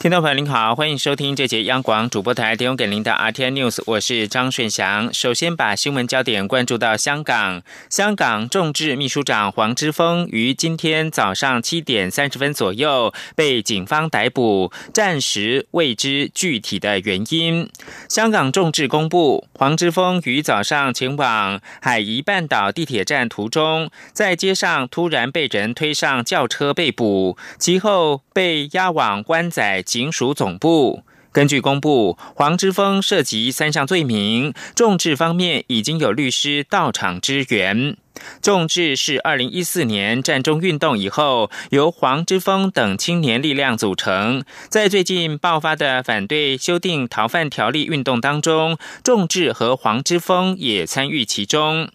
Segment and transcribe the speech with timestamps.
[0.00, 5.12] 听众朋友您好，欢迎收听这节央广主播台提供给您的 RTN News，我是张顺祥。
[5.12, 7.60] 首先把新闻焦点关注到香港，
[7.90, 17.68] 香港众志秘书长黄之锋于今天早上七点三十分左右被警方逮捕，暂时未知具体的原因。
[18.08, 29.84] 香港众志公布，黄之锋于早上前往海怡半岛地铁站途中，在街上突然被人推上轿车被捕，其后被押往湾仔。
[29.90, 34.54] 警署总部根据公布，黄之锋涉及三项罪名。
[34.76, 37.96] 众志方面已经有律师到场支援。
[38.40, 44.44] 众志是二零一四年战中运动以后，由黄之锋等青年力量组成。
[44.68, 51.90] 在最近爆发的反对修订逃犯条例运动当中，众志和黄之锋也参与其中。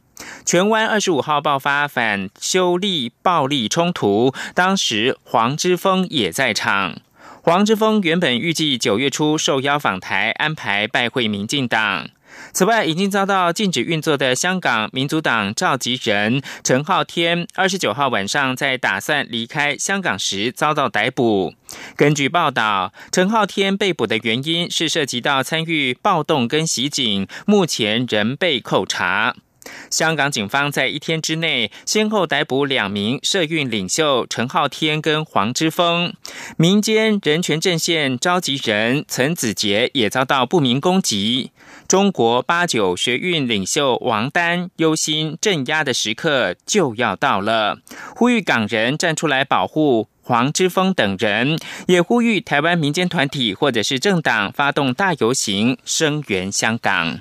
[0.45, 6.99] 荃湾二十五号爆发反修例暴力冲突，当时黄之锋也在场。
[7.45, 12.09] 黄之锋原本预计九月初受邀访台，安排拜会民进党。
[12.51, 21.53] 此外，已经遭到禁止运作的香港民族党召集人陈浩天，二十九号晚上在打算离开香港时遭到逮捕。
[21.95, 29.35] 根据报道，陈浩天被捕的原因是涉及到参与暴动跟袭警，目前仍被扣查。
[29.95, 36.13] 香港警方在一天之内先后逮捕两名社运领袖陈浩天跟黄之锋，
[36.57, 41.51] 民间人权阵线召集人陈子杰也遭到不明攻击。
[41.87, 47.79] 中国八九学运领袖王丹忧心镇压的时刻就要到了，
[48.17, 57.19] 呼吁港人站出来保护黄之锋等人，也呼吁台湾民间团体或者是政党发动大游行声援香港。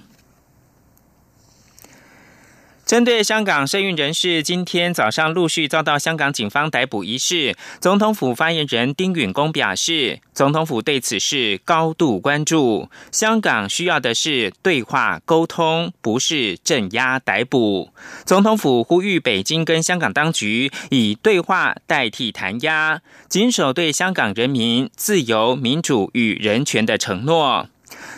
[2.86, 12.91] 针对香港社运人士今天早上陆续遭到香港警方逮捕一事，总统府发言人丁允恭表示，总统府对此事高度关注。
[13.10, 17.88] 香港需要的是对话沟通，不是镇压逮捕。
[18.26, 27.66] 总统府呼吁北京跟香港当局以对话代替弹压，谨守对香港人民自由、民主与人权的承诺。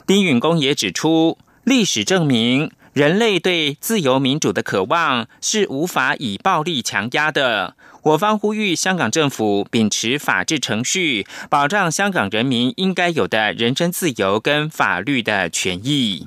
[0.09, 2.73] 丁允恭也指出，历史证明。
[2.97, 7.77] 人类对自由民主的渴望是无法以暴力强压的。
[8.03, 16.27] 我方呼吁香港政府秉持法治程序，保障香港人民应该有的人身自由跟法律的权益。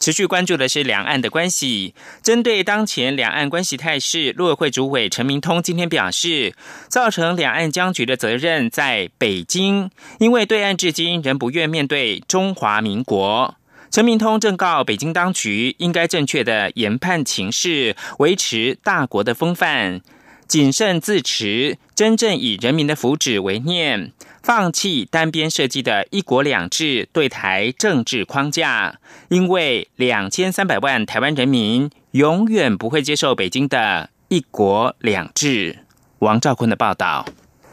[0.00, 1.94] 持续关注的是两岸的关系。
[2.22, 6.54] 针对当前两岸关系态势，陆委会主委陈明通今天表示，
[6.88, 13.56] 造成两岸僵局的责任在北京，因为对岸至今仍不愿面对中华民国。
[13.90, 20.02] 陈明通正告北京当局，应该正确的研判情势，维持大国的风范，
[20.46, 24.12] 谨慎自持，真正以人民的福祉为念，
[24.42, 28.98] 放弃单边设计的一国两制对台政治框架。
[29.28, 35.78] 因为两千三百万台湾人民永远不会接受北京的一国两制。
[36.18, 37.24] 王兆坤的报道。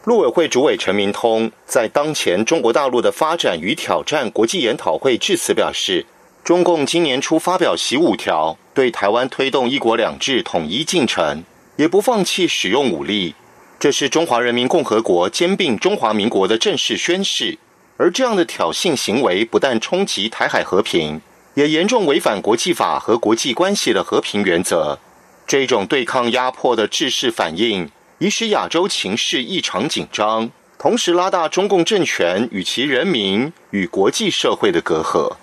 [0.06, 6.06] 陆委会主委陈明通在当前中国大陆的发展与挑战国际研讨会致辞表示，
[6.44, 11.42] 中共今年初发表习五条，对台湾推动一国两制统一进程，
[11.74, 13.34] 也不放弃使用武力，
[13.80, 17.58] 这是中华人民共和国兼并中华民国的正式宣誓。
[17.96, 21.20] 而这样的挑衅行为，不但冲击台海和平，
[21.54, 25.00] 也严重违反国际法和国际关系的和平原则。
[25.48, 27.90] 这种对抗压迫的制式反应。
[28.18, 35.36] 已使亚洲情势异常紧张，同时拉大中共政权与其人民与国际社会的隔阂。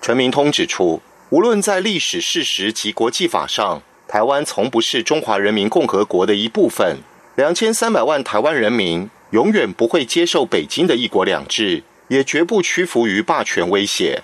[0.00, 6.96] 陈明通指出，无论在历史事实及国际法上，台湾从不是中华人民共和国的一部分。
[7.36, 14.22] 两千三百万台湾人民永远不会接受北京的一国两制，也绝不屈服于霸权威胁。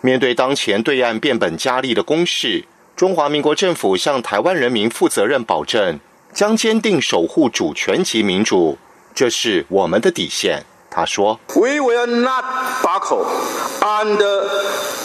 [0.00, 2.64] 面对当前对岸变本加厉的攻势，
[2.96, 6.00] 中华民国政府向台湾人民负责任保证。
[6.33, 8.77] 将坚定守护主权及民主，
[9.15, 10.65] 这是我们的底线。
[10.89, 12.43] 他说：“We will not
[12.81, 13.25] buckle
[13.81, 14.47] under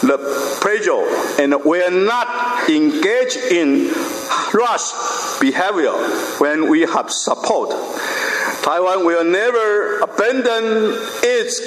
[0.00, 0.17] the
[0.61, 1.05] pressure,
[1.37, 2.29] and we will not
[2.69, 3.90] engage in
[4.52, 4.93] rash
[5.40, 5.93] behavior
[6.38, 7.75] when we have support.
[8.62, 11.61] Taiwan will never abandon its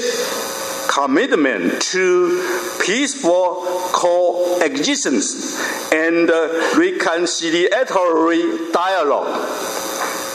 [0.89, 2.41] commitment to
[2.79, 5.57] peaceful coexistence
[5.91, 6.29] and
[6.75, 9.27] reconciliatory dialogue.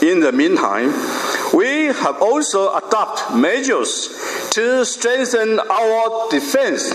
[0.01, 0.93] In the meantime,
[1.53, 4.07] We have also adopted measures
[4.51, 6.93] to strengthen our defense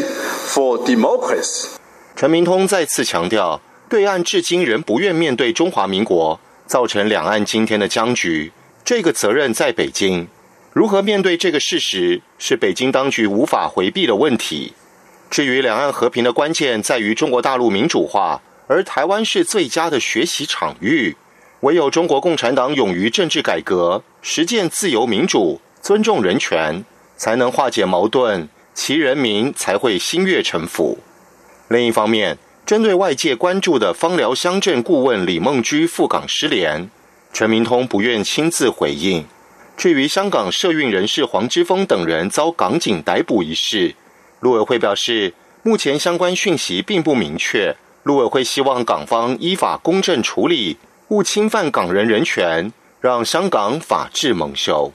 [0.55, 1.69] for democracy.
[2.17, 3.61] 陈明通再次强调，
[3.91, 8.51] 对岸至今仍不愿面对中华民国，造成两岸今天的僵局。
[8.83, 10.27] 这个责任在北京。
[10.74, 14.74] 如何面对这个事实，是北京当局无法回避的问题。
[15.30, 21.18] 至于两岸和平的关键，在于中国大陆民主化，而台湾是最佳的学习场域。
[21.62, 26.86] 唯有中国共产党勇于政治改革，实践自由民主，尊重人权，
[27.18, 31.00] 才能化解矛盾，其人民才会心悦诚服。
[31.68, 36.90] 另一方面，针对外界关注的方寮乡镇顾问李梦居赴港失联，
[37.34, 39.26] 陈明通不愿亲自回应。
[39.78, 43.96] 至于香港社运人士黄之锋等人遭港警逮捕一事，
[44.40, 45.34] 陆委会表示，
[45.64, 47.76] 目前相关讯息并不明确。
[48.04, 50.78] 陆委会希望港方依法公正处理，
[51.10, 54.92] 勿侵犯港人人权，让香港法治蒙羞。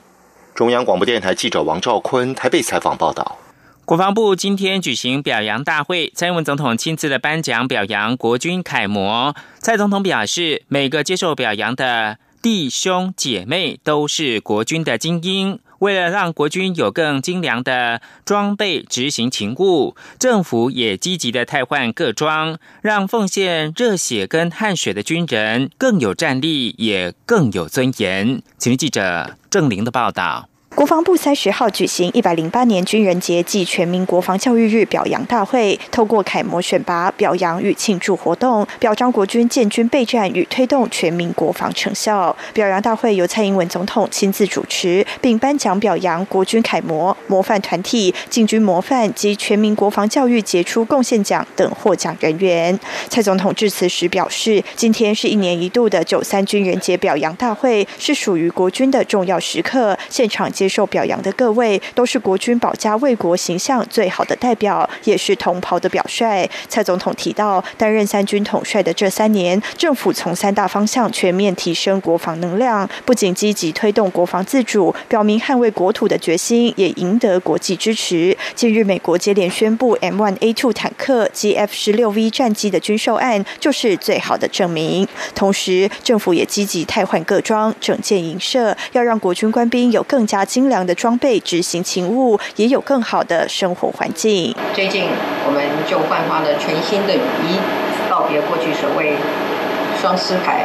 [0.55, 3.38] 中央广播电台记者王兆坤台北采访报道。
[3.84, 9.34] 国防部今天举行表扬大会，蔡英文总统亲自的颁奖表扬国军楷模。
[9.61, 12.19] 蔡总统表示，每个接受表扬的。
[12.46, 28.40] 弟兄姐妹都是国军的精英，为了让国军有更精良的装备执行勤务，政府也积极的汰换各装，让奉献热血跟汗水的军人更有战力，也更有尊严。
[28.56, 30.49] 请记者郑玲的报道。
[30.76, 42.37] 国防部三十号举行一百零八年军人节暨全民国防教育日表扬大会，透过楷模选拔、表扬与庆祝活动，表彰国军建军备战与推动全民国防成效。
[42.52, 52.78] 表扬大会由蔡英文总统亲自主持，并颁奖表扬国军楷模、模范团体、进军模范及全民国防教育杰出贡献奖等获奖人员。
[53.08, 59.99] 蔡总统致辞时表示，今天是一年一度的九三军人节表扬大会，是属于国军的重要时刻。
[60.11, 60.65] 现场接。
[60.66, 66.44] 接受表扬的各位都是国军保家卫国形象最好的代表，也是同袍的表率。
[66.68, 78.36] 蔡总统提到，担任三军统帅的这三年，政府从三大方向全面提升国防能量，不仅积极推动国防自主，表明捍卫国土的决心，也赢得国际支持。
[78.56, 85.06] 近日，美国接连宣布 M1A2 坦克及 F16V 战机的军售案，就是最好的证明。
[85.32, 90.44] 同时，政府也积极汰换各装，整建营舍，要让国军官兵有更加。
[90.56, 94.56] 精良的装备执行勤务，也有更好的生活环境。
[94.72, 95.04] 最近，
[95.44, 97.60] 我们就换发了全新的雨衣，
[98.08, 99.12] 告别过去所谓
[100.00, 100.64] “双丝牌”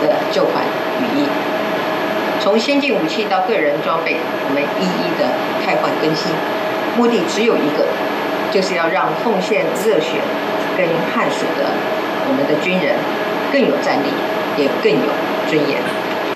[0.00, 1.28] 的旧款雨衣。
[2.40, 4.16] 从先进武器到个人装备，
[4.48, 5.28] 我们一一的
[5.62, 6.32] 汰换更新，
[6.96, 7.84] 目的只有一个，
[8.50, 10.16] 就是要让奉献热血
[10.78, 11.68] 跟汗水的
[12.26, 12.96] 我们的军人
[13.52, 14.08] 更有战力，
[14.56, 15.12] 也更有
[15.46, 15.76] 尊严。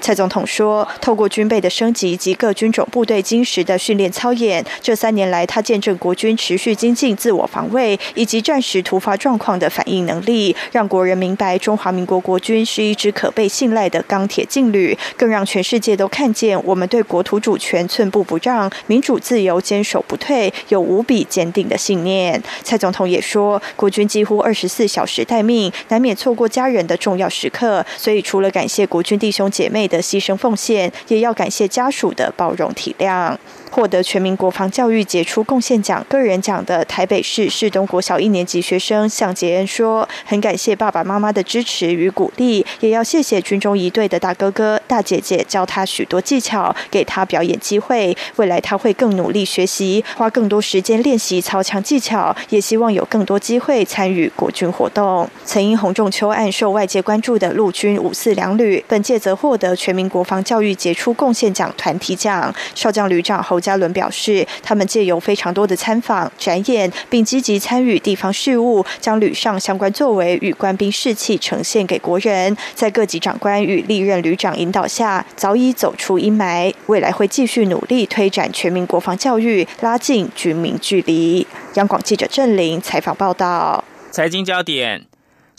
[0.00, 33.36] 蔡总统说：“透过军备的升级及各军种部队精实的训练操演，这三年来，他见证国军持续精进自我防卫以及战时突发状况的反应能力，让国人明白中华民国国军是一支可被信赖的钢铁劲旅，更让全世界都看见我们对国土主权寸步不让、民主自由坚守不退，有无比坚定的信念。”蔡总统也说：“国军几乎二十四小时待命，难免错过家人的重要时刻，所以除了感谢国军弟兄姐妹。”的牺牲奉献，也要感谢家属的包容体谅。
[33.70, 48.16] 获得全民国防教育杰出贡献奖个人奖的台北市市东国小一年级学生向杰恩说：“很感谢爸爸妈妈的支持与鼓励，也要谢谢军中一队的大哥哥大姐姐教他许多技巧，给他表演机会。
[48.34, 62.54] 未来他会更努力学习，花更多时间练习操枪技巧，也希望有更多机会参与国军活动。”曾因洪仲秋案受外界关注的陆军五四两旅，本届则获得全民国防教育杰出贡献奖团体奖。
[62.74, 63.58] 少将旅长侯。
[63.58, 72.56] 嘉伦表示，他们借由非常多的参访、展演，并积极参与地方事务，将旅上相关作为与官兵士气呈现给国人。
[72.74, 76.72] 在各级长官与历任旅长引导下，早已走出阴霾。
[76.86, 81.46] 未来会继续努力推展全民国防教育，拉近军民距离。
[81.74, 83.84] 央广记者郑玲采访报道。
[84.10, 85.09] 财经焦点。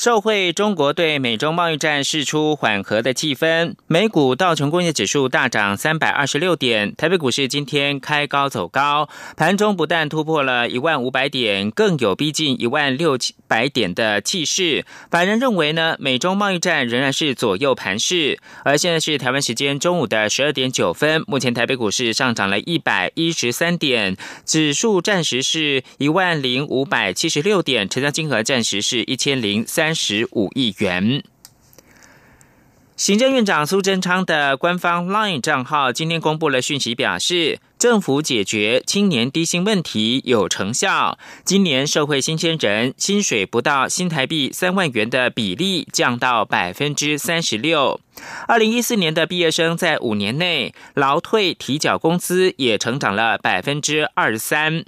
[0.02, 13.16] 受惠中国对美中贸易战释出缓和的气氛，美股道琼工业指数大涨三百二十六点，台北股市今天开高走高，盘中不但突破了一万五百点，更有逼近一万六
[13.48, 14.84] 百点的气势。
[15.12, 18.40] 法人认为呢，美中贸易战仍然是左右盘势。
[18.66, 24.18] 而现在是台湾时间中午的十二点九分，目前台北股市上涨了一百一十三点，
[24.48, 29.91] 指数暂时是一万零五百七十六点，成交金额暂时是一千零三。
[29.94, 31.24] 十五亿元。
[32.98, 41.18] 行政院长苏贞昌的官方 LINE 账号今天公布了讯息，表示政府解决青年低薪问题有成效。
[41.44, 48.00] 今年社会新鲜人薪水不到新台币三万元的比例降到百分之三十六。
[48.48, 54.86] 二零一四年的毕业生在五年内劳退提缴工资也成长了百分之二十三。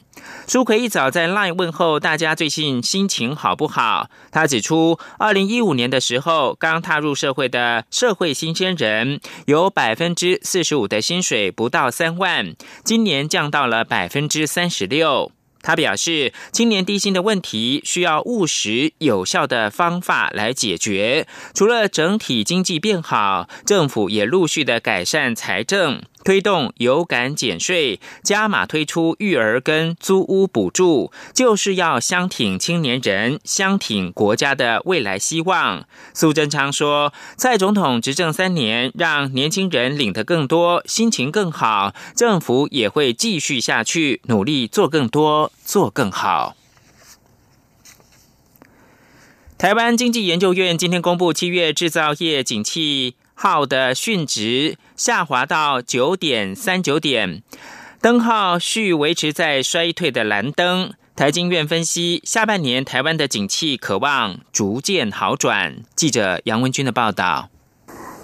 [0.48, 4.10] 苏奎一早在 LINE 问候大家最近心情好不好？
[4.32, 12.54] 他指出，二零一五年的时候刚踏入社会的社会新鲜人有百分之四十五的薪水不到三万，
[12.84, 15.32] 今年降到了百分之三十六。
[15.66, 21.26] 他表示，今年低薪的问题需要务实有效的方法来解决。
[21.54, 26.02] 除了整体经济变好，政府也陆续的改善财政。
[26.24, 35.86] 推动有感减税，加码推出育儿跟租屋补助，就是要相挺青年人，相挺国家的未来希望。
[36.14, 46.56] 苏贞昌说，蔡总统执政三年，让年轻人领得更多，心情更好，政府也会继续下去，努力做更多，做更好。
[49.58, 53.16] 台湾经济研究院今天公布七月制造业景气。
[53.34, 57.42] 号的讯值下滑到九点三九点，
[58.02, 60.94] 灯号续维持在衰退的蓝灯。
[61.16, 65.84] 台经院分析，下半年台湾的景气渴望逐渐好转。
[65.96, 67.50] 记者杨文军的报道。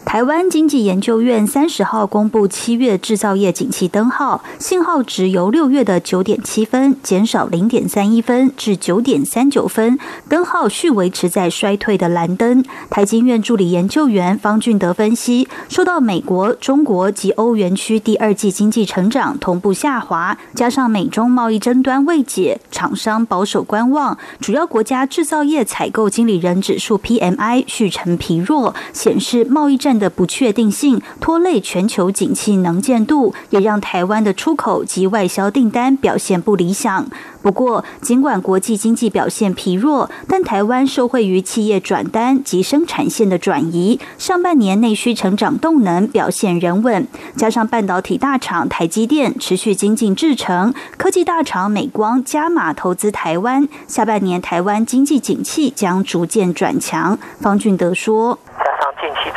[0.10, 12.66] 台湾经济研究院三十号公布七月制造业景气灯号，信号值由六月的九点七分减少零点三一分至九点三九分，灯号续维持在衰退的蓝灯。
[12.90, 29.99] 台经院助理研究员方俊德分析，受到美国、中国及欧元区第二季经济成长同步下滑，加上美中贸易争端未解，厂商保守观望，主要国家制造业采购经理人指数 PMI 续呈疲弱，显示贸易战。
[30.00, 37.06] 的不确定性拖累全球景气能见度，也让台湾的出口及外销订单表现不理想。
[37.42, 47.08] 不过，尽管国际经济表现疲弱，但台湾受惠于企业转单及生产线的转移，上半年内需成长动能表现仍稳。
[47.38, 57.18] 加上半导体大厂台积电持续精进制程，科技大厂美光加码投资台湾，下半年台湾经济景气将逐渐转强。
[57.40, 58.38] 方俊德说。
[58.58, 59.32] 加上近期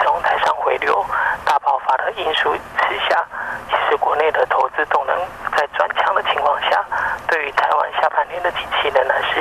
[2.17, 3.25] 因素之下，
[3.71, 5.17] 其实国内的投资动能
[5.57, 6.85] 在转强的情况下，
[7.29, 9.41] 对于台湾下半年的景气仍然是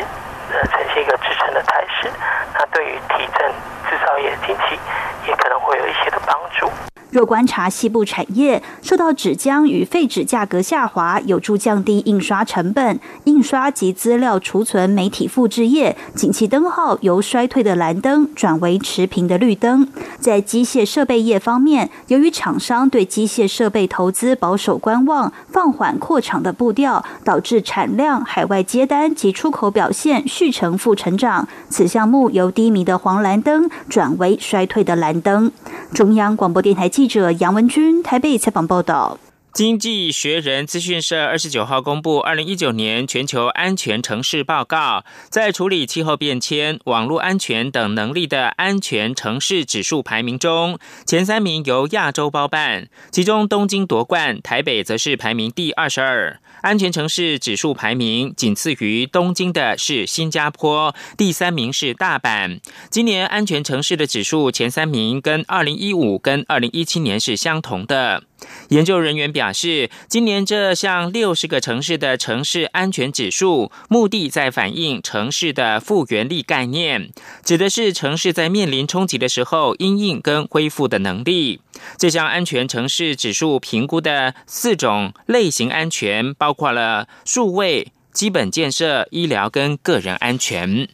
[0.54, 2.10] 呃呈现一个支撑的态势。
[2.54, 3.52] 那对于提振
[3.90, 4.80] 制造业经济，
[5.28, 6.70] 也可能会有一些的帮助。
[7.12, 13.00] 若观察西部产业，受到纸浆与废纸价格下滑，有助降低印刷成本。
[13.26, 19.88] 印刷及资料储存媒体复制业景气灯号由衰退的蓝灯转为持平的绿灯。
[20.20, 31.48] 在机械设备业方面，由于厂商对机械设备投资保守观望，放缓扩厂的步调，导致产量、海外接单及出口表现续成负成长。
[31.70, 35.52] 此项目由低迷的黄蓝灯转为衰退的蓝灯。
[35.94, 39.18] 中央广播电台记记者杨文君台北采访报道。
[39.56, 56.40] 经济学人资讯社二十九号公布二零一九年全球安全城市报告，在处理气候变迁、网络安全等能力的安全城市指数排名中，前三名由亚洲包办，其中东京夺冠，台北则是排名第二十二。
[56.62, 62.60] 安全城市指数排名仅次于东京的是新加坡，第三名是大阪。
[62.92, 68.24] 今年安全城市的指数前三名跟二零一五跟二零一七年是相同的。
[68.70, 77.12] 研究人员表示，今年这项六十个城市的城市安全指数，目的在反映城市的复原力概念，
[77.44, 81.62] 指的是城市在面临冲击的时候，因应跟恢复的能力。
[81.98, 90.90] 这项安全城市指数评估的四种类型安全包，包括了数位、基本建设、医疗跟个人安全。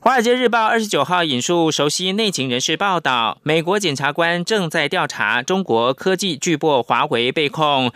[0.00, 7.92] 华尔街日报二十九号引述熟悉内情人士报道，美国检察官正在调查中国科技巨擘华为被控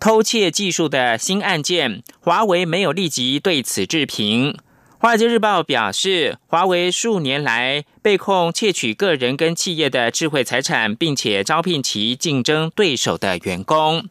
[0.00, 2.02] 偷窃技术的新案件。
[2.18, 4.58] 华为没有立即对此置评。
[5.02, 14.06] 华尔街日报表示，华为数年来被控窃取个人跟企业的智慧财产，并且招聘其竞争对手的员工。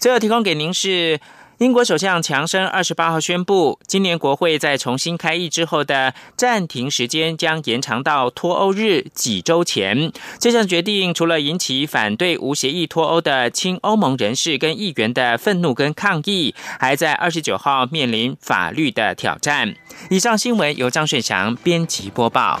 [0.00, 1.20] 最后提供给您是。
[1.58, 10.12] 英国首相强生二十八号宣布，今年国会在重新开议之后的暂停时间将延长到脱欧日几周前。
[10.40, 19.74] 这项决定除了引起反对无协议脱欧的亲欧盟人士跟议员的愤怒跟抗议，还在二十九号面临法律的挑战。
[20.10, 22.60] 以上新闻由张顺祥编辑播报。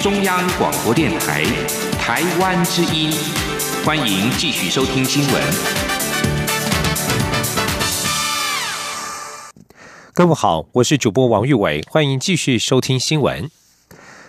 [0.00, 1.42] 中央广播电台
[1.98, 3.10] 台湾之音，
[3.84, 5.42] 欢迎继续收听新闻。
[10.14, 13.50] 各位好，我是主播王玉伟，欢迎继续收听新闻。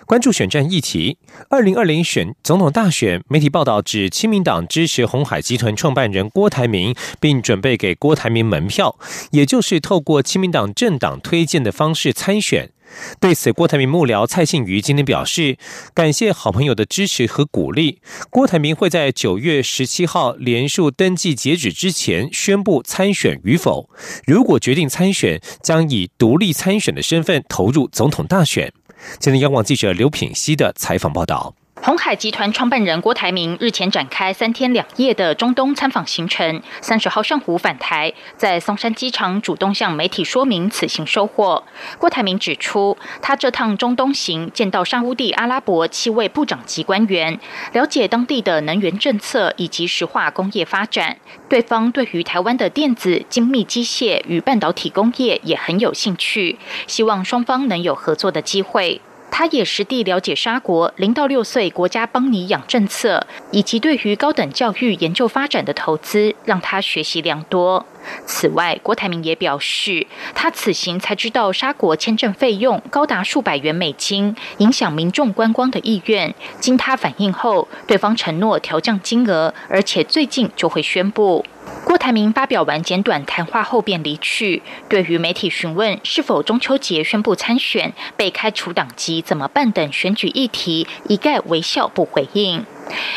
[0.07, 1.19] 关注选战议题，
[1.51, 8.97] 二零二零选总统大选，媒体报道指，亲民党支持红海集团创办人郭台铭，并准备给郭台铭门票，
[9.29, 12.71] 也就是透过亲民党政党推荐的方式参选。
[13.19, 15.58] 对此，郭台铭幕僚蔡信瑜今天表示，
[15.93, 18.01] 感谢好朋友的支持和鼓励。
[18.29, 23.89] 郭台铭会在九月十七号连署登记截止之前宣布参选与否。
[24.25, 28.72] 如果决定参选，将以独立参选的身份投入总统大选。
[29.19, 31.55] 今天，央广记者刘品熙的采访报道。
[31.81, 41.63] 红海集团创办人郭台铭日前展开三天两夜的中东参访行程，三十号上午返台，在松山机场主动向媒体说明此行收获。
[41.98, 47.39] 郭台铭指出，他这趟中东行见到沙乌地阿拉伯七位部长级官员，
[47.71, 51.17] 了解当地的能源政策以及石化工业发展。
[51.48, 59.00] 对方对于台湾的电子、精密机械与半导体工业也很有兴趣，希望双方能有合作的机会。
[59.31, 67.86] 他也实地了解沙国零到六岁国家帮你养政策，以及对于高等教育研究发展的投资，让他学习良多。
[68.25, 76.34] 此外，郭台铭也表示，他此行才知道沙国签证费用高达数百元美金，影响民众观光的意愿。
[76.60, 81.46] 经他反映后，对方承诺调降金额，而且最近就会宣布。
[81.86, 84.62] 郭台铭发表完简短谈话后便离去。
[84.88, 92.65] 对于媒体询问是否中秋节宣布参选、被开除党籍怎么办等选举议题，一概微笑不回应。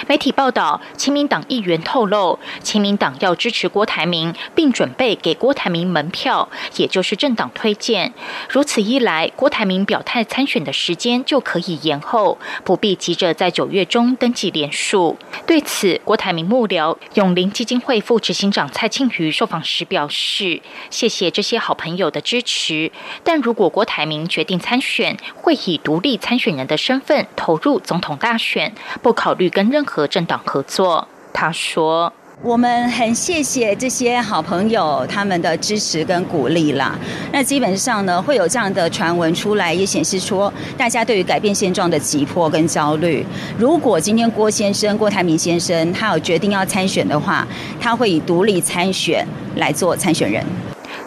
[0.06, 8.12] 媒体报道，亲民党议员透露，亲民党要支持郭台铭，并准备给郭台铭门票，也就是政党推荐。
[8.50, 15.16] 如此一来，郭台铭表态参选的时间就可以延后，不必急着在九月中登记连署。
[15.46, 22.92] 对此，郭台铭幕僚永林基金会副执行长蔡庆瑜受访时表示：“谢谢这些好朋友的支持，
[23.24, 36.98] 但如果郭台铭决定参选，会以独立参选人的身份投入总统大选，不考虑跟。”任何政党合作，他说：“我们很谢谢这些好朋友他们的支持跟鼓励啦。
[37.30, 43.24] 那基本上呢，会有这样的传闻出来，也显示出大家对于改变现状的急迫跟焦虑。
[43.58, 47.46] 如果今天郭先生、郭台铭先生他有决定要参选的话，
[47.80, 50.44] 他会以独立参选来做参选人。”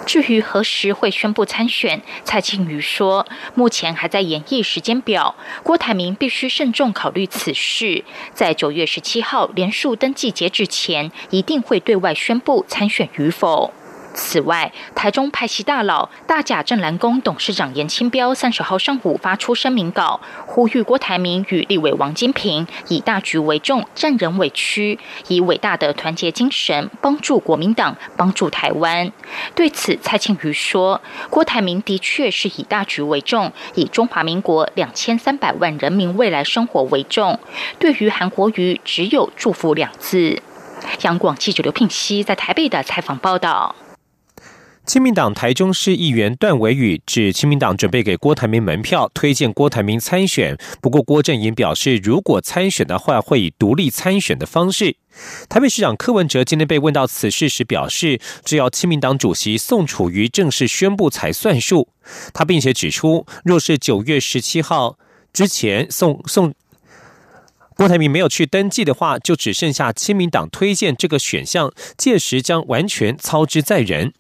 [0.06, 5.36] 至于何时会宣布参选，蔡庆瑜说，目前还在演绎时间表。
[5.64, 13.74] 郭台铭必须慎重考虑此事，在九月十七号连署登记截止前，一定会对外宣布参选与否。
[14.16, 24.98] 此外，台中派系大佬大甲镇澜宫董事长严清标三十号上午发出声明稿，呼吁郭台铭与立委王金平以大局为重，站人委屈，
[25.28, 29.12] 以伟大的团结精神帮助国民党，帮助台湾。
[29.54, 37.38] 对此，蔡庆瑜说，郭台铭的确是以大局为重，以中华民国两千三百万人民未来生活为重。
[37.78, 40.42] 对于韩国瑜，只有祝福两字。
[41.02, 43.76] 央广记者刘聘熙在台北的采访报道。
[44.86, 50.56] 亲民党台中市议员段伟宇指，亲民党准备给郭台铭门票，推荐郭台铭参选。
[50.80, 54.98] 不过，郭正英表示，如果参选的话，会以独立参选的方式。
[55.50, 61.90] 台北市长柯文哲今天被问到此事时表示，只要亲民党主席宋楚瑜正式宣布才算数。
[62.32, 65.00] 他并且指出，若是九月十七号
[65.34, 66.54] 之前宋宋
[67.76, 74.14] 郭台铭没有去登记的话，就只剩下亲民党推荐这个选项，届时将完全操之在人。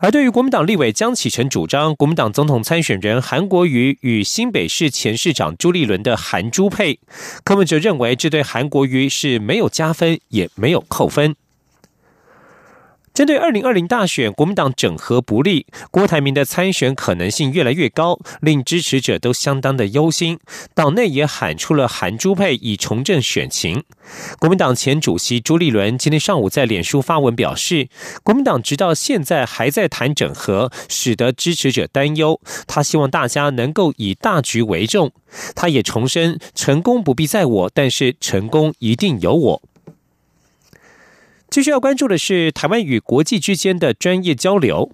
[0.00, 6.98] 而对于国民党立委江启臣主张国民党总统参选人韩国瑜与新北市前市长朱立伦的韩朱配，
[7.44, 11.36] 柯文哲认为这对韩国瑜是没有加分也没有扣分。
[13.14, 20.40] 针对二零二零大选，国民党整合不利，郭台铭的参选可能性越来越高，令支持者都相当的忧心。
[20.74, 23.84] 党内也喊出了韩朱配以重振选情。
[24.40, 27.88] 国民党前主席朱立伦今天上午在脸书发文表示，
[28.24, 32.40] 国民党直到现在还在谈整合，使得支持者担忧。
[32.66, 35.12] 他希望大家能够以大局为重。
[35.54, 39.62] 他也重申，成功不必在我，但是成功一定有我。
[41.54, 44.90] 继续要关注的是台湾与国际之间的专业交流。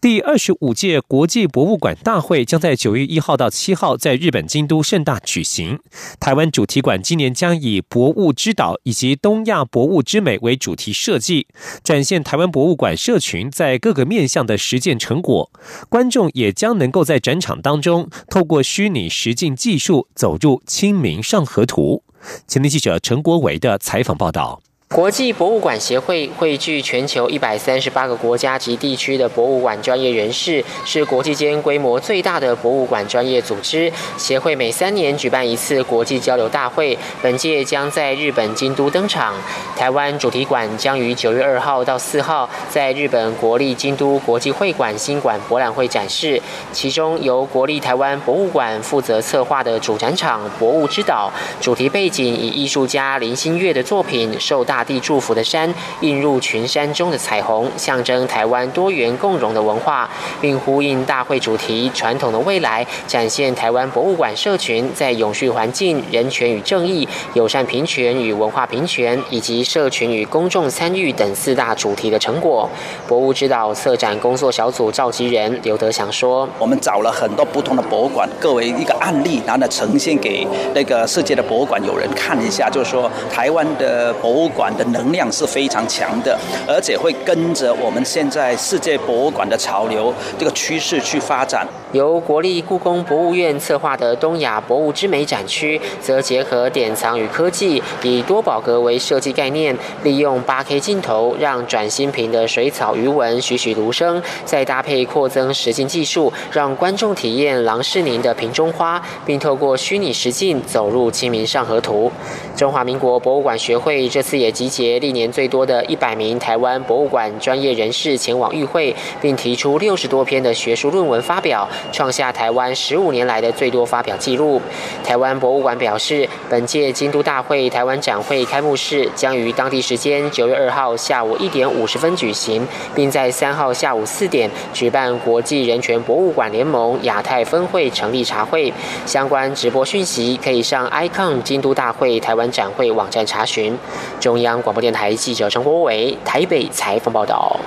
[0.00, 5.80] 第二十五届国际博物馆大会将在九月一号到七号在日本京都盛大举行。
[6.20, 11.48] 台湾主题馆今年将以“博物之岛”以及“东亚博物之美”为主题设计，
[11.82, 15.50] 展现台湾博物馆社群在各个面向的实践成果。
[15.88, 22.04] 观众也将能够在展场当中透过虚拟实境技术走入《清明上河图》。
[22.46, 24.62] 前天记者陈国维的采访报道。
[24.88, 33.92] 国际博物馆协会汇聚全球一百三十八个国家及地区的博物馆专业人士，是国际间规模最大的博物馆专业组织。
[34.16, 39.34] 协会每三年举办一次国际交流大会，本届将在日本京都登场。
[39.76, 46.40] 台湾主题馆将于九月二号到四号在日本国立京都国际会馆新馆博览会展示。
[46.72, 54.74] 其中由国立台湾博物馆负责策划的主展场“博物之岛”，主题背景以艺术家林心月的作品《受大》。
[54.76, 60.06] 大地祝福的山，映入群山中的彩虹，象征台湾多元共融的文化，
[60.38, 72.68] 并呼应大会主题“传统的未来”，展现台湾博物馆社群在永续环境、人权与正义、友善平权与文化平权，以及社群与公众参与等四大主题的成果。
[73.08, 91.66] 博物指导策展工作小组召集人刘德祥说：“我们找了很多不同的博物馆，各为一个案例，然后呈现给那个世界的博物馆有人看一下，就是说台湾的博物馆。”的能量是非常强的，而且会跟着我们现在世界博物馆的潮流这个趋势去发展。
[91.92, 112.12] 由国立故宫博物院策划的东亚博物之美展区，则结合典藏与科技，以多宝格为设计概念，利用八 K 镜头，让转新屏的水草鱼纹栩栩如生，再搭配扩增实境技术，让观众体验郎世宁的瓶中花，并透过虚拟实境走入《清明上河图》。
[112.58, 121.68] 中华民国博物馆学会这次也集结历年最多的一百名台湾博物馆专业人士前往与会，并提出六十多篇的学术论文发表。
[121.92, 124.58] 创下台湾十五年来的最多发表纪录。
[125.04, 138.72] 台湾博物馆表示，本届京都大会台湾展会开幕式将于当地时间九月二号下午一点五十分举行，并在三号下午四点举办国际人权博物馆联盟亚太分会成立茶会。
[139.04, 143.76] 相关直播讯息可以上 icon 京都大会台湾展会网站查询。
[144.18, 147.58] 中央央广播电台记者陈国伟台北采访报道。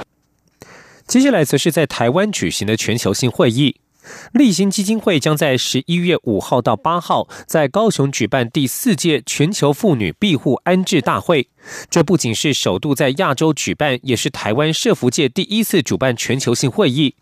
[1.06, 3.76] 接下来则是在台湾举行的全球性会议。
[4.34, 11.48] 立新基金会将在十一月五号到八号在高雄举办第四届全球妇女庇护安置大会。
[11.90, 17.16] 这不仅是首度在亚洲举办，也是台湾社福界第一次主办全球性会议。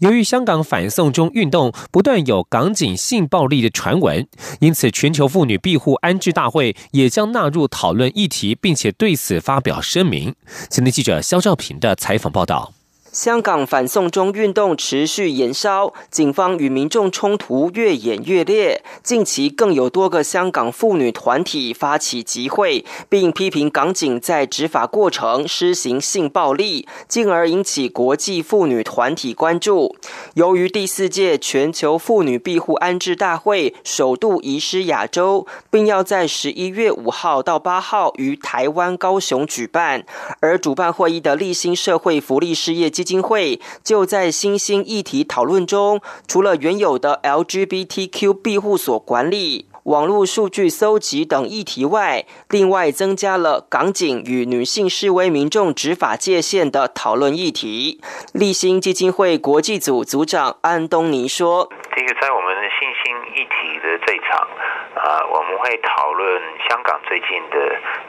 [0.00, 4.26] 由于香港反送中运动不断有港警性暴力的传闻，
[4.60, 10.34] 因此全球妇女庇护安置大会也将纳入讨论议题，并且对此发表声明。
[10.68, 12.74] 今天记者肖兆平的采访报道。
[13.12, 18.82] 香港反送中运动持续延烧，警方与民众冲突越演越烈。
[19.02, 29.94] 近期更有多个香港妇女团体发起集会，并批评港警在执法过程施行性暴力，进而引起国际妇女团体关注。
[30.32, 40.06] 由于第四届全球妇女庇护安置大会首度移师亚洲，并要在十一月五号到八号于台湾高雄举办，
[40.40, 58.00] 而主办会议的立新社会福利事业基金会就在新兴议题讨论中，除了原有的 LGBTQ 庇护所管理、网络数据搜集等议题外，另外增加了港警与女性示威民众执法界限的讨论议题。
[58.32, 64.46] 立新基金会国际组组长安东尼说：“这个在我们新兴议题的这场。”
[64.92, 67.56] 啊，我们会讨论香港最近的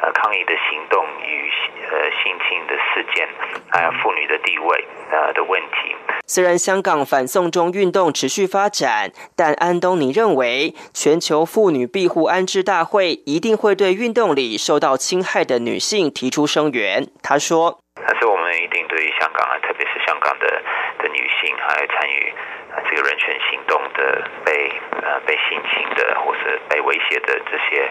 [0.03, 1.49] 呃抗议的行动与
[1.93, 3.29] 呃性侵的事件，
[3.69, 5.95] 还有妇女的地位呃的问题。
[6.25, 17.05] 虽然香港反送中运动持续发展，但安东尼认为，全球妇女庇护安置大会一定会对运动里受到侵害的女性提出声援。
[17.21, 20.47] 他说：“但是我们一定对于香港啊，特别是香港的
[20.99, 22.33] 的女性，还参与。”
[22.89, 24.71] 这个人权行动的被
[25.03, 27.87] 呃被性侵的或是被威胁的这些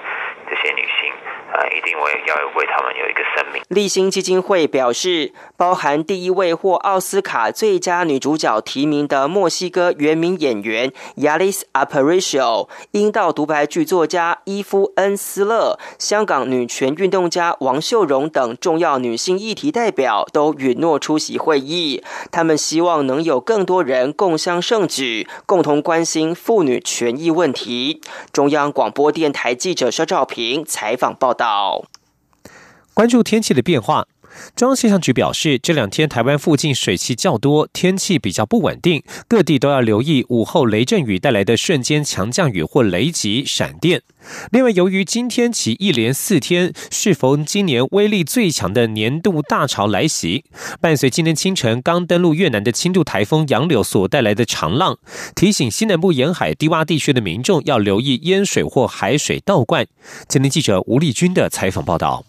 [0.49, 1.13] 这些女性
[1.53, 3.63] 啊，一定为要为他们有一个生命。
[3.69, 22.03] 立新基金会表示，包含第一位获奥斯卡最佳女主角提名的墨西哥原名演员 Yalis Aparicio、阴道独白剧作家伊夫恩斯勒、香港女权运动家王秀荣等重要女性议题代表都允诺出席会议。
[22.31, 24.63] 他们希望能有更多人共襄。
[24.63, 28.01] 盛举，共同关心妇女权益问题。
[28.33, 31.85] 中央广播电台记者肖兆平采访报道。
[32.95, 34.07] 关注天气的变化，
[34.57, 44.03] 中央气象局表示，这两天台湾附近水汽较多，天气比较不稳定，各地都要留意午后雷阵雨带来的瞬间强降雨或雷击、闪电。
[44.51, 50.45] 另外，由于今天起一连四天适逢今年威力最强的年度大潮来袭，
[50.81, 54.99] 伴随今天清晨刚登陆越南的轻度台风杨柳所带来的长浪，
[55.35, 59.87] 提醒西南部沿海低洼地区的民众要留意淹水或海水倒灌。
[60.29, 62.25] 今天记者吴丽君的采访报道。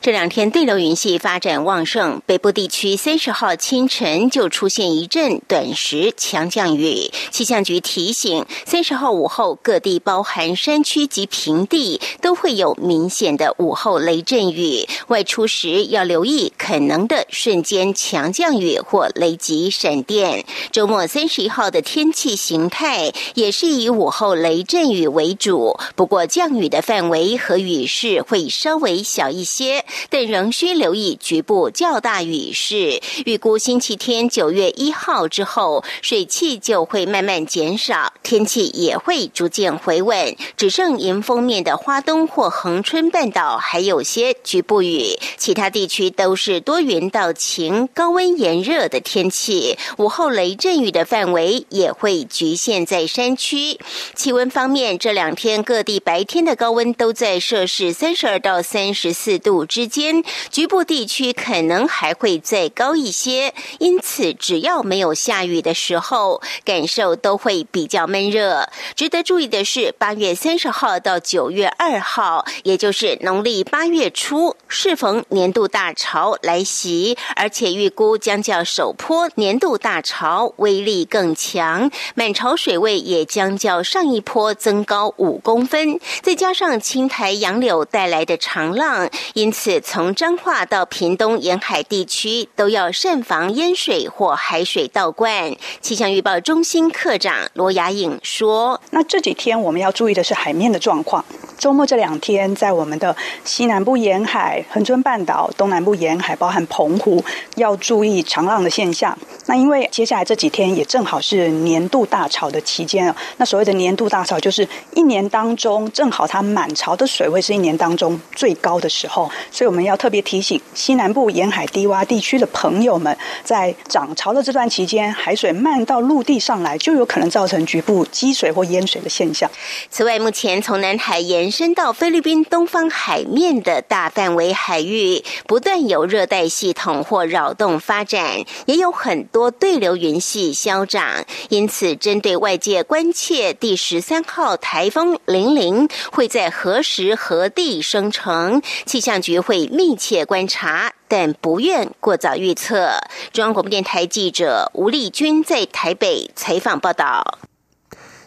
[0.00, 7.10] 这两天对流云系发展旺盛，北部地区三十号清晨就出现一阵短时强降雨。
[7.30, 14.86] 气象局提醒，三十号午后各地，包含山区及平地，都会有明显的午后雷阵雨。
[15.08, 20.44] 外出时要留意可能的瞬间强降雨或雷击闪电。
[20.70, 29.65] 周末三十一号的天气形态也是以午后雷阵雨为主，不过降雨的范围和雨势会稍微小一些。
[30.10, 33.00] 但仍需留意局部较大雨势。
[33.24, 49.78] 预估星期天九月一号之后，水汽就会慢慢减少，天气也会逐渐回稳，只剩迎风面的花东或恒春半岛还有些局部雨，其他地区都是多云到晴、高温炎热的天气。
[49.98, 53.78] 午后雷阵雨的范围也会局限在山区。
[54.14, 59.55] 气温方面，这两天各地白天的高温都在摄氏三十二到三十四度。
[59.64, 68.68] 之间，局部地区可能还会再高一些，因此只要没有下雨的时候，感受都会比较闷热。
[68.94, 89.52] 值得注意的是，八月三十号到九月二号，也就是农历八月初，适逢年度大潮来袭，而且预估将较首波年度大潮威力更强，满潮水位也将较上一波增高五公分，再加上青台杨柳带来的长浪，因。
[89.56, 95.56] 此，从彰化到屏东沿海地区都要慎防淹水或海水倒灌。
[95.80, 101.24] 气象预报中心科长罗雅颖说：“那这几天我们要注意的是海面的状况。
[101.56, 109.16] 周末这两天，在我们的西南部沿海、恒春半岛、东南部沿海，包含澎湖，要注意长浪的现象。
[109.46, 129.50] 那因为接下来这几天也正好是年度大潮的期间那所谓的年度大潮，就是一年当中正好它满潮的水位是一年当中最高的时候。”所以我们要特别提醒西南部沿海低洼地区的朋友们，在涨潮的这段期间，海水漫到陆地上来，就有可能造成局部积水或淹水的现象。
[129.90, 141.24] 此外，目前从南海延伸到菲律宾东方海面的大范围海域，不断有热带系统或扰动发展，也有很多对流云系消长。
[141.48, 149.15] 因此，针对外界关切第十三号台风零零会在何时何地生成，气象。
[149.20, 152.98] 局会密切观察，但不愿过早预测。
[153.32, 157.38] 中央广播电台记者吴丽君在台北采访报道。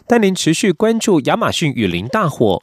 [0.06, 2.62] 带您持续关注亚马逊雨林大火。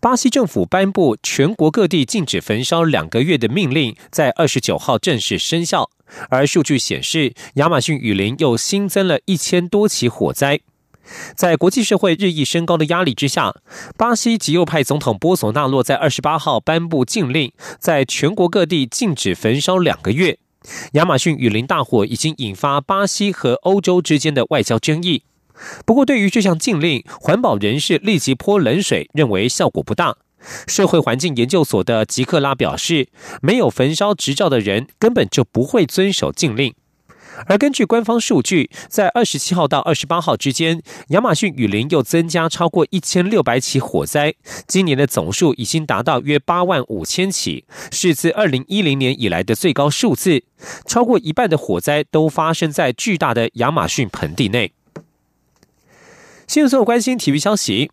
[0.00, 5.90] 巴西政府颁布全国各地禁止焚烧两个月的命令，在二十九号正式生效。
[6.30, 10.60] 而数据显示，亚马逊雨林又新增了一千多起火灾。
[11.34, 13.54] 在国际社会日益升高的压力之下，
[13.96, 20.38] 巴西极右派总统波索纳洛在二十八号颁布禁令，在全国各地禁止焚烧两个月。
[20.92, 25.22] 亚马逊雨林大火已经引发巴西和欧洲之间的外交争议。
[25.86, 30.16] 不过，对于这项禁令，环保人士立即泼冷水，认为效果不大。
[30.68, 33.08] 社会环境研究所的吉克拉表示，
[33.42, 36.74] 没有焚烧执照的人根本就不会遵守禁令。
[37.46, 44.34] 而根据官方数据，在二十七号到二十八号之间，亚马逊雨林又增加超过一千六百起火灾，
[44.66, 50.42] 今年的总数已经达到约八万五千起，是自二零一零年以来的最高数字。
[50.86, 54.72] 超过一半的火灾都发生在巨大的亚马逊盆地内。
[56.46, 57.90] 新闻所有关心体育消息。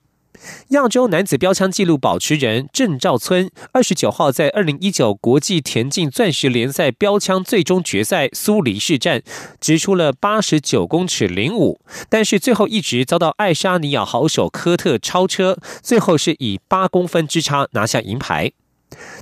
[0.69, 9.21] 亚洲男子标枪纪录保持人郑兆村，二十九号在二零一九国际田径钻石联赛标枪最终决赛苏黎世站，
[9.59, 11.79] 直出了八十九公尺零五，
[12.09, 18.51] 但是最后一直遭到爱沙尼亚好手科特超车，最后是以八公分之差拿下银牌。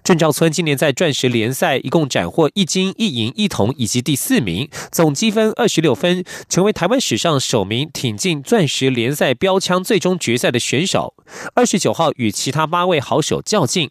[0.03, 11.15] 郑兆村今年在钻石联赛一共斩获一金一银一铜以及第四名，总积分二十六分，成为台湾史上首名挺进钻石联赛标枪最终决赛的选手。
[11.55, 13.89] 二十九号与其他八位好手较劲，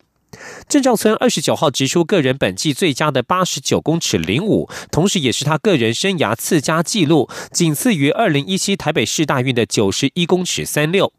[0.69, 11.13] 郑兆村二十九号掷出个人本季最佳的八十九公尺零五，同时也是他个人生涯次佳纪录，仅次于二零一七台北市大运的九十一公尺三六。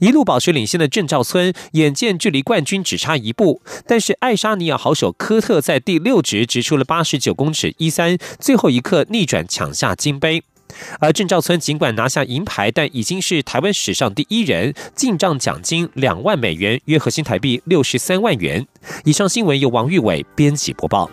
[0.00, 10.42] 一路保持领先的郑兆村，眼见距离冠军只差一步，但是爱沙尼亚好手科特在第六直直出了八十九公尺一三，最后一刻逆转抢下金杯。
[11.00, 18.66] 而郑兆村尽管拿下银牌，但已经是台湾史上第一人，进账奖金两万美元，约合新台币六十三万元。
[19.04, 21.10] 以上新闻由王玉伟编辑播报。